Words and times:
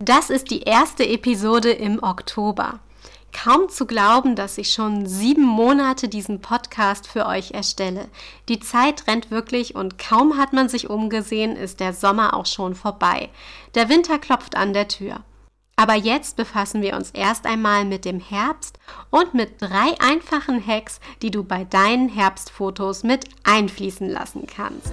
Das 0.00 0.30
ist 0.30 0.52
die 0.52 0.60
erste 0.60 1.04
Episode 1.04 1.72
im 1.72 2.00
Oktober. 2.00 2.78
Kaum 3.32 3.68
zu 3.68 3.84
glauben, 3.84 4.36
dass 4.36 4.56
ich 4.56 4.72
schon 4.72 5.06
sieben 5.06 5.44
Monate 5.44 6.06
diesen 6.08 6.40
Podcast 6.40 7.08
für 7.08 7.26
euch 7.26 7.50
erstelle. 7.50 8.06
Die 8.48 8.60
Zeit 8.60 9.08
rennt 9.08 9.32
wirklich 9.32 9.74
und 9.74 9.98
kaum 9.98 10.36
hat 10.36 10.52
man 10.52 10.68
sich 10.68 10.88
umgesehen, 10.88 11.56
ist 11.56 11.80
der 11.80 11.92
Sommer 11.92 12.34
auch 12.34 12.46
schon 12.46 12.76
vorbei. 12.76 13.28
Der 13.74 13.88
Winter 13.88 14.20
klopft 14.20 14.56
an 14.56 14.72
der 14.72 14.86
Tür. 14.86 15.24
Aber 15.74 15.94
jetzt 15.94 16.36
befassen 16.36 16.80
wir 16.80 16.94
uns 16.94 17.10
erst 17.10 17.44
einmal 17.44 17.84
mit 17.84 18.04
dem 18.04 18.20
Herbst 18.20 18.78
und 19.10 19.34
mit 19.34 19.60
drei 19.60 19.96
einfachen 19.98 20.64
Hacks, 20.64 21.00
die 21.22 21.32
du 21.32 21.42
bei 21.42 21.64
deinen 21.64 22.08
Herbstfotos 22.08 23.02
mit 23.02 23.24
einfließen 23.42 24.08
lassen 24.08 24.46
kannst. 24.46 24.92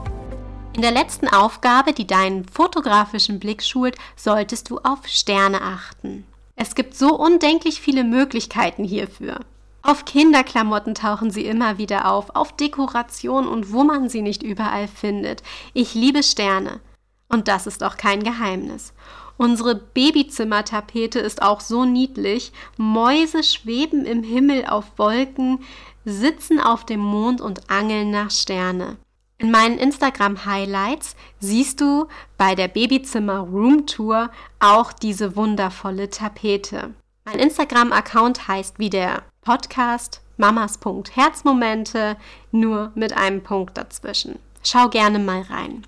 In 0.73 0.81
der 0.81 0.91
letzten 0.91 1.27
Aufgabe, 1.27 1.91
die 1.91 2.07
deinen 2.07 2.45
fotografischen 2.45 3.39
Blick 3.39 3.61
schult, 3.61 3.97
solltest 4.15 4.69
du 4.69 4.79
auf 4.79 5.05
Sterne 5.05 5.61
achten. 5.61 6.25
Es 6.55 6.75
gibt 6.75 6.95
so 6.95 7.13
undenklich 7.19 7.81
viele 7.81 8.05
Möglichkeiten 8.05 8.85
hierfür. 8.85 9.41
Auf 9.81 10.05
Kinderklamotten 10.05 10.95
tauchen 10.95 11.29
sie 11.29 11.45
immer 11.45 11.77
wieder 11.77 12.09
auf, 12.09 12.35
auf 12.35 12.55
Dekoration 12.55 13.47
und 13.47 13.73
wo 13.73 13.83
man 13.83 14.07
sie 14.07 14.21
nicht 14.21 14.43
überall 14.43 14.87
findet. 14.87 15.43
Ich 15.73 15.93
liebe 15.93 16.23
Sterne. 16.23 16.79
Und 17.27 17.49
das 17.49 17.67
ist 17.67 17.83
auch 17.83 17.97
kein 17.97 18.23
Geheimnis. 18.23 18.93
Unsere 19.37 19.75
Babyzimmertapete 19.75 21.19
ist 21.19 21.41
auch 21.41 21.59
so 21.59 21.83
niedlich. 21.83 22.53
Mäuse 22.77 23.43
schweben 23.43 24.05
im 24.05 24.23
Himmel 24.23 24.65
auf 24.67 24.85
Wolken, 24.97 25.59
sitzen 26.05 26.59
auf 26.59 26.85
dem 26.85 27.01
Mond 27.01 27.41
und 27.41 27.69
angeln 27.69 28.11
nach 28.11 28.31
Sterne. 28.31 28.97
In 29.41 29.49
meinen 29.49 29.79
Instagram-Highlights 29.79 31.15
siehst 31.39 31.81
du 31.81 32.07
bei 32.37 32.53
der 32.53 32.67
Babyzimmer 32.67 33.39
Room 33.39 33.87
Tour 33.87 34.29
auch 34.59 34.93
diese 34.93 35.35
wundervolle 35.35 36.11
Tapete. 36.11 36.93
Mein 37.25 37.39
Instagram-Account 37.39 38.47
heißt 38.47 38.77
wie 38.77 38.91
der 38.91 39.23
Podcast 39.41 40.21
mamas.herzmomente, 40.37 42.17
nur 42.51 42.91
mit 42.93 43.17
einem 43.17 43.41
Punkt 43.41 43.79
dazwischen. 43.79 44.37
Schau 44.63 44.89
gerne 44.89 45.17
mal 45.17 45.41
rein. 45.41 45.87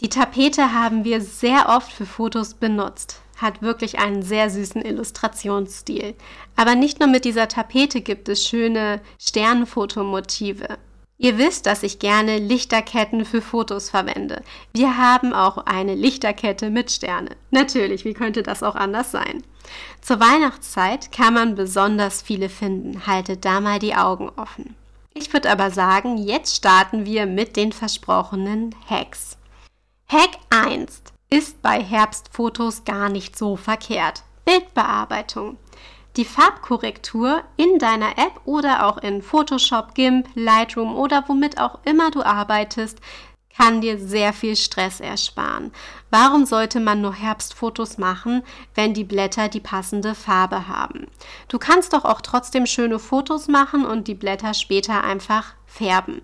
Die 0.00 0.08
Tapete 0.08 0.72
haben 0.72 1.04
wir 1.04 1.20
sehr 1.20 1.68
oft 1.68 1.92
für 1.92 2.06
Fotos 2.06 2.54
benutzt. 2.54 3.20
Hat 3.36 3.60
wirklich 3.60 3.98
einen 3.98 4.22
sehr 4.22 4.48
süßen 4.48 4.80
Illustrationsstil. 4.80 6.14
Aber 6.56 6.74
nicht 6.74 7.00
nur 7.00 7.10
mit 7.10 7.26
dieser 7.26 7.48
Tapete 7.48 8.00
gibt 8.00 8.30
es 8.30 8.48
schöne 8.48 9.02
Sternenfotomotive. 9.18 10.78
Ihr 11.16 11.38
wisst, 11.38 11.66
dass 11.66 11.84
ich 11.84 12.00
gerne 12.00 12.38
Lichterketten 12.38 13.24
für 13.24 13.40
Fotos 13.40 13.90
verwende. 13.90 14.42
Wir 14.72 14.96
haben 14.96 15.32
auch 15.32 15.58
eine 15.58 15.94
Lichterkette 15.94 16.70
mit 16.70 16.90
Sterne. 16.90 17.30
Natürlich, 17.50 18.04
wie 18.04 18.14
könnte 18.14 18.42
das 18.42 18.62
auch 18.62 18.74
anders 18.74 19.12
sein? 19.12 19.42
Zur 20.00 20.18
Weihnachtszeit 20.18 21.12
kann 21.12 21.34
man 21.34 21.54
besonders 21.54 22.20
viele 22.20 22.48
finden. 22.48 23.06
Haltet 23.06 23.44
da 23.44 23.60
mal 23.60 23.78
die 23.78 23.94
Augen 23.94 24.30
offen. 24.36 24.74
Ich 25.14 25.32
würde 25.32 25.50
aber 25.50 25.70
sagen, 25.70 26.18
jetzt 26.18 26.56
starten 26.56 27.06
wir 27.06 27.26
mit 27.26 27.56
den 27.56 27.70
versprochenen 27.70 28.74
Hacks. 28.90 29.38
Hack 30.08 30.36
1 30.50 31.02
ist 31.30 31.62
bei 31.62 31.80
Herbstfotos 31.80 32.84
gar 32.84 33.08
nicht 33.08 33.38
so 33.38 33.56
verkehrt. 33.56 34.24
Bildbearbeitung. 34.44 35.56
Die 36.16 36.24
Farbkorrektur 36.24 37.42
in 37.56 37.80
deiner 37.80 38.16
App 38.18 38.40
oder 38.44 38.86
auch 38.86 38.98
in 38.98 39.20
Photoshop, 39.20 39.94
GIMP, 39.94 40.28
Lightroom 40.36 40.94
oder 40.94 41.24
womit 41.26 41.58
auch 41.58 41.80
immer 41.84 42.12
du 42.12 42.22
arbeitest, 42.22 43.00
kann 43.56 43.80
dir 43.80 43.98
sehr 43.98 44.32
viel 44.32 44.54
Stress 44.54 45.00
ersparen. 45.00 45.72
Warum 46.10 46.46
sollte 46.46 46.78
man 46.78 47.00
nur 47.00 47.14
Herbstfotos 47.14 47.98
machen, 47.98 48.42
wenn 48.74 48.94
die 48.94 49.04
Blätter 49.04 49.48
die 49.48 49.60
passende 49.60 50.14
Farbe 50.14 50.68
haben? 50.68 51.08
Du 51.48 51.58
kannst 51.58 51.92
doch 51.92 52.04
auch 52.04 52.20
trotzdem 52.20 52.66
schöne 52.66 53.00
Fotos 53.00 53.48
machen 53.48 53.84
und 53.84 54.06
die 54.06 54.14
Blätter 54.14 54.54
später 54.54 55.02
einfach 55.02 55.54
färben. 55.66 56.22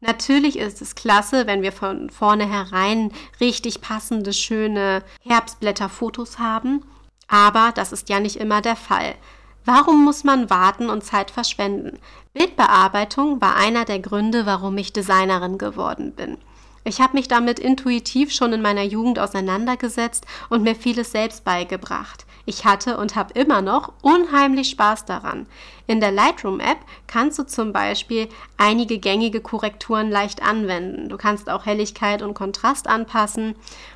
Natürlich 0.00 0.58
ist 0.58 0.80
es 0.80 0.94
klasse, 0.94 1.46
wenn 1.46 1.62
wir 1.62 1.72
von 1.72 2.08
vornherein 2.10 3.12
richtig 3.38 3.80
passende, 3.80 4.32
schöne 4.32 5.04
Herbstblätterfotos 5.22 6.38
haben. 6.38 6.82
Aber 7.30 7.72
das 7.74 7.92
ist 7.92 8.08
ja 8.08 8.20
nicht 8.20 8.36
immer 8.36 8.60
der 8.60 8.76
Fall. 8.76 9.14
Warum 9.64 10.04
muss 10.04 10.24
man 10.24 10.50
warten 10.50 10.90
und 10.90 11.04
Zeit 11.04 11.30
verschwenden? 11.30 11.98
Bildbearbeitung 12.32 13.40
war 13.40 13.56
einer 13.56 13.84
der 13.84 14.00
Gründe, 14.00 14.46
warum 14.46 14.76
ich 14.78 14.92
Designerin 14.92 15.56
geworden 15.56 16.12
bin. 16.12 16.38
Ich 16.82 17.00
habe 17.00 17.16
mich 17.16 17.28
damit 17.28 17.58
intuitiv 17.58 18.32
schon 18.32 18.52
in 18.52 18.62
meiner 18.62 18.82
Jugend 18.82 19.18
auseinandergesetzt 19.18 20.26
und 20.48 20.62
mir 20.62 20.74
vieles 20.74 21.12
selbst 21.12 21.44
beigebracht. 21.44 22.26
Ich 22.46 22.64
hatte 22.64 22.96
und 22.96 23.16
habe 23.16 23.38
immer 23.38 23.62
noch 23.62 23.92
unheimlich 24.02 24.70
Spaß 24.70 25.04
daran. 25.04 25.46
In 25.86 26.00
der 26.00 26.12
Lightroom-App 26.12 26.78
kannst 27.06 27.38
du 27.38 27.44
zum 27.44 27.72
Beispiel 27.72 28.28
einige 28.56 28.98
gängige 28.98 29.40
Korrekturen 29.40 30.10
leicht 30.10 30.42
anwenden. 30.42 31.08
Du 31.08 31.16
kannst 31.16 31.50
auch 31.50 31.66
Helligkeit 31.66 32.22
und 32.22 32.34
Kontrast 32.34 32.88
anpassen. 32.88 33.54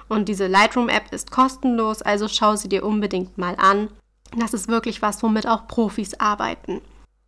Und 0.09 0.28
diese 0.28 0.47
Lightroom-App 0.47 1.12
ist 1.12 1.31
kostenlos, 1.31 2.03
also 2.03 2.28
schau 2.28 2.56
sie 2.56 2.69
dir 2.69 2.84
unbedingt 2.84 3.38
mal 3.38 3.56
an. 3.56 3.88
Das 4.37 4.54
ist 4.54 4.69
wirklich 4.69 5.03
was, 5.03 5.22
womit 5.22 5.47
auch 5.47 5.69
Profis 5.69 6.15
arbeiten. 6.15 6.81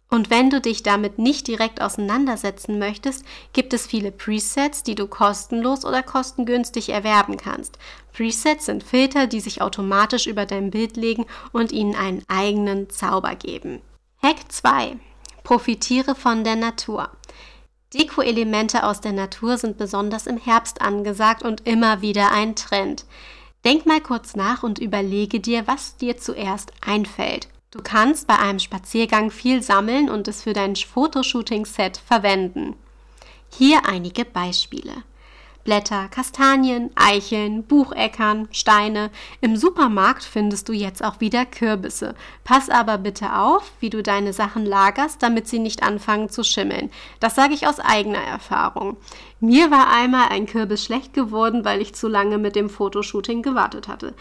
Und 0.09 0.31
wenn 0.31 0.50
du 0.50 0.61
dich 0.61 0.83
damit 0.84 1.19
nicht 1.19 1.49
direkt 1.49 1.83
auseinandersetzen 1.83 2.78
möchtest, 2.78 3.25
gibt 3.53 3.72
es 3.72 3.87
viele 3.87 4.12
Presets, 4.12 4.84
die 4.84 4.94
du 4.94 5.09
kostenlos 5.09 5.84
oder 5.84 6.03
kostengünstig 6.03 6.91
erwerben 6.91 7.37
kannst. 7.37 7.78
Presets 8.12 8.67
sind 8.67 8.84
Filter, 8.84 9.27
die 9.27 9.41
sich 9.41 9.62
automatisch 9.62 10.27
über 10.27 10.47
dein 10.47 10.71
Bild 10.71 10.97
legen 10.97 11.27
und 11.53 11.72
ihnen 11.72 11.97
einen 11.97 12.22
eigenen 12.28 12.89
Zauber 12.89 13.34
geben. 13.34 13.81
Hack 14.22 14.50
2. 14.50 14.97
Profitiere 15.43 16.15
von 16.15 16.44
der 16.44 16.56
Natur. 16.56 17.11
Deko-Elemente 17.94 18.84
aus 18.84 19.00
der 19.00 19.12
Natur 19.12 19.59
sind 19.59 19.77
besonders 19.77 20.27
im 20.27 20.38
Herbst 20.38 20.81
angesagt 20.83 21.43
und 21.43 21.67
immer 21.67 22.00
wieder 22.00 22.31
ein 22.33 22.55
Trend. 22.55 23.06
Denk 23.65 23.87
mal 23.87 24.00
kurz 24.00 24.37
nach 24.37 24.62
und 24.62 24.78
überlege 24.78 25.41
dir, 25.41 25.67
was 25.67 25.97
dir 25.97 26.17
zuerst 26.17 26.73
einfällt. 26.84 27.49
Du 27.76 27.82
kannst 27.82 28.26
bei 28.26 28.38
einem 28.38 28.59
Spaziergang 28.59 29.31
viel 29.31 29.62
sammeln 29.62 30.09
und 30.09 30.28
es 30.28 30.42
für 30.42 30.54
dein 30.54 30.75
Fotoshooting-Set 30.76 31.98
verwenden. 31.98 32.75
Hier 33.50 33.84
einige 33.84 34.25
Beispiele. 34.25 35.04
Blätter, 35.62 36.09
Kastanien, 36.09 36.91
Eicheln, 36.94 37.64
Bucheckern, 37.64 38.48
Steine. 38.50 39.10
Im 39.42 39.56
Supermarkt 39.56 40.25
findest 40.25 40.70
du 40.70 40.72
jetzt 40.72 41.04
auch 41.04 41.20
wieder 41.20 41.44
Kürbisse. 41.44 42.14
Pass 42.44 42.70
aber 42.70 42.97
bitte 42.97 43.37
auf, 43.37 43.70
wie 43.81 43.91
du 43.91 44.03
deine 44.03 44.32
Sachen 44.32 44.64
lagerst, 44.64 45.22
damit 45.22 45.47
sie 45.47 45.58
nicht 45.58 45.82
anfangen 45.82 46.31
zu 46.31 46.44
schimmeln. 46.44 46.91
Das 47.20 47.34
sage 47.34 47.53
ich 47.53 47.66
aus 47.66 47.78
eigener 47.78 48.22
Erfahrung. 48.22 48.97
Mir 49.38 49.70
war 49.70 49.93
einmal 49.93 50.31
ein 50.31 50.47
Kürbis 50.47 50.82
schlecht 50.82 51.12
geworden, 51.12 51.66
weil 51.66 51.82
ich 51.82 51.94
zu 51.94 52.08
lange 52.08 52.38
mit 52.38 52.56
dem 52.56 52.70
Fotoshooting 52.70 53.43
gewartet 53.43 53.87
hatte. 53.87 54.14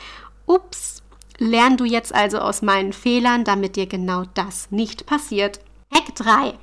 Ups, 0.45 1.03
Lern 1.37 1.77
du 1.77 1.85
jetzt 1.85 2.15
also 2.15 2.39
aus 2.39 2.61
meinen 2.61 2.93
Fehlern, 2.93 3.43
damit 3.43 3.75
dir 3.75 3.87
genau 3.87 4.23
das 4.33 4.71
nicht 4.71 5.05
passiert. 5.05 5.59
Hack 5.93 6.15
3. 6.15 6.53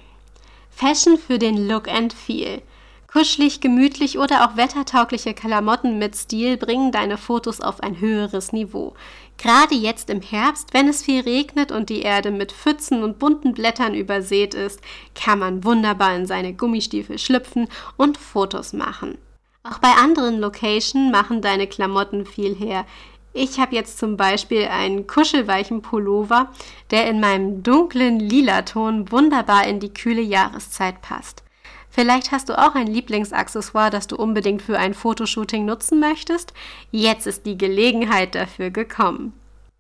Fashion 0.71 1.19
für 1.19 1.39
den 1.39 1.69
Look 1.69 1.89
and 1.89 2.13
Feel. 2.13 2.63
Kuschelig, 3.07 3.61
gemütlich 3.61 4.19
oder 4.19 4.47
auch 4.47 4.57
wettertaugliche 4.57 5.35
Klamotten 5.35 5.99
mit 5.99 6.17
Stil 6.17 6.57
bringen 6.57 6.93
deine 6.93 7.19
Fotos 7.19 7.61
auf 7.61 7.83
ein 7.83 8.01
höheres 8.01 8.53
Niveau. 8.55 8.95
Gerade 9.37 9.75
jetzt 9.75 10.09
im 10.09 10.23
Herbst, 10.23 10.73
wenn 10.73 10.89
es 10.89 11.03
viel 11.03 11.21
regnet 11.21 11.73
und 11.73 11.91
die 11.91 12.01
Erde 12.01 12.31
mit 12.31 12.53
Pfützen 12.53 13.03
und 13.03 13.19
bunten 13.19 13.53
Blättern 13.53 13.95
übersät 13.95 14.55
ist, 14.55 14.81
kann 15.15 15.41
man 15.41 15.63
wunderbar 15.63 16.17
in 16.17 16.25
seine 16.25 16.55
Gummistiefel 16.55 17.19
schlüpfen 17.19 17.69
und 17.99 18.17
Fotos 18.17 18.73
machen. 18.73 19.19
Auch 19.63 19.79
bei 19.79 19.91
anderen 19.91 20.41
Locations 20.41 21.13
machen 21.13 21.43
deine 21.43 21.67
Klamotten 21.67 22.25
viel 22.25 22.55
her. 22.55 22.87
Ich 23.35 23.59
habe 23.59 23.75
jetzt 23.75 23.99
zum 23.99 24.17
Beispiel 24.19 24.67
einen 24.67 25.07
kuschelweichen 25.07 25.81
Pullover, 25.81 26.51
der 26.91 27.09
in 27.09 27.19
meinem 27.19 27.63
dunklen 27.63 28.21
Lila-Ton 28.21 29.11
wunderbar 29.11 29.67
in 29.67 29.81
die 29.81 29.93
kühle 29.93 30.21
Jahreszeit 30.21 31.01
passt. 31.01 31.43
Vielleicht 31.89 32.33
hast 32.33 32.49
du 32.49 32.59
auch 32.59 32.75
ein 32.75 32.87
Lieblingsaccessoire, 32.87 33.91
das 33.91 34.07
du 34.07 34.17
unbedingt 34.17 34.63
für 34.63 34.79
ein 34.79 34.95
Fotoshooting 34.95 35.65
nutzen 35.65 36.01
möchtest. 36.01 36.53
Jetzt 36.91 37.27
ist 37.27 37.47
die 37.47 37.59
Gelegenheit 37.59 38.35
dafür 38.35 38.71
gekommen. 38.71 39.35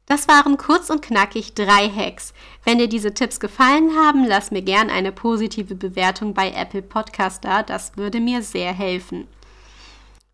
Das 0.06 0.28
waren 0.28 0.56
kurz 0.58 0.90
und 0.90 1.00
knackig 1.00 1.54
drei 1.54 1.88
Hacks. 1.88 2.34
Wenn 2.64 2.78
dir 2.78 2.88
diese 2.88 3.14
Tipps 3.14 3.40
gefallen 3.40 3.96
haben, 3.96 4.26
lass 4.26 4.50
mir 4.50 4.62
gern 4.62 4.90
eine 4.90 5.12
positive 5.12 5.74
Bewertung 5.74 6.34
bei 6.34 6.52
Apple 6.52 6.82
Podcast 6.82 7.44
da, 7.44 7.62
das 7.62 7.96
würde 7.96 8.20
mir 8.20 8.42
sehr 8.42 8.72
helfen. 8.72 9.26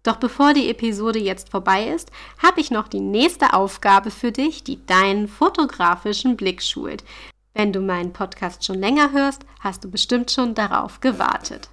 Doch 0.08 0.16
bevor 0.16 0.54
die 0.54 0.70
Episode 0.70 1.18
jetzt 1.18 1.50
vorbei 1.50 1.86
ist, 1.86 2.10
habe 2.42 2.62
ich 2.62 2.70
noch 2.70 2.88
die 2.88 2.98
nächste 2.98 3.52
Aufgabe 3.52 4.10
für 4.10 4.32
dich, 4.32 4.64
die 4.64 4.86
deinen 4.86 5.28
fotografischen 5.28 6.34
Blick 6.34 6.62
schult. 6.62 7.04
Wenn 7.52 7.74
du 7.74 7.80
meinen 7.80 8.14
Podcast 8.14 8.64
schon 8.64 8.78
länger 8.78 9.12
hörst, 9.12 9.42
hast 9.60 9.84
du 9.84 9.90
bestimmt 9.90 10.30
schon 10.30 10.54
darauf 10.54 11.00
gewartet. 11.00 11.68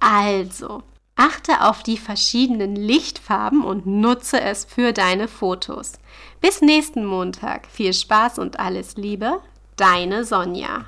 Also, 0.00 0.82
achte 1.14 1.60
auf 1.60 1.82
die 1.82 1.98
verschiedenen 1.98 2.74
Lichtfarben 2.74 3.62
und 3.62 3.84
nutze 3.84 4.40
es 4.40 4.64
für 4.64 4.94
deine 4.94 5.28
Fotos. 5.28 5.92
Bis 6.40 6.62
nächsten 6.62 7.04
Montag. 7.04 7.66
Viel 7.66 7.92
Spaß 7.92 8.38
und 8.38 8.58
alles 8.58 8.96
Liebe, 8.96 9.42
deine 9.76 10.24
Sonja. 10.24 10.86